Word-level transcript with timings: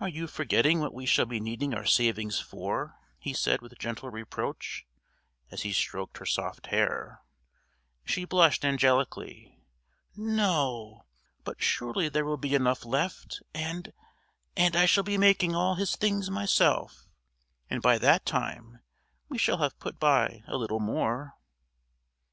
"Are 0.00 0.08
you 0.08 0.26
forgetting 0.26 0.80
what 0.80 0.92
we 0.92 1.06
shall 1.06 1.24
be 1.24 1.38
needing 1.38 1.72
our 1.72 1.84
savings 1.86 2.40
for?" 2.40 2.96
he 3.20 3.32
said 3.32 3.62
with 3.62 3.78
gentle 3.78 4.10
reproach, 4.10 4.84
as 5.52 5.62
he 5.62 5.72
stroked 5.72 6.18
her 6.18 6.26
soft 6.26 6.66
hair. 6.66 7.22
She 8.04 8.24
blushed 8.24 8.64
angelically. 8.64 9.60
"No, 10.16 11.04
but 11.44 11.62
surely 11.62 12.08
there 12.08 12.24
will 12.24 12.36
be 12.38 12.56
enough 12.56 12.84
left 12.84 13.40
and 13.54 13.92
and 14.56 14.74
I 14.74 14.84
shall 14.84 15.04
be 15.04 15.16
making 15.16 15.54
all 15.54 15.76
his 15.76 15.94
things 15.94 16.28
myself 16.28 17.06
and 17.70 17.80
by 17.80 17.98
that 17.98 18.26
time 18.26 18.80
we 19.28 19.38
shall 19.38 19.58
have 19.58 19.78
put 19.78 20.00
by 20.00 20.42
a 20.48 20.56
little 20.56 20.80
more." 20.80 21.36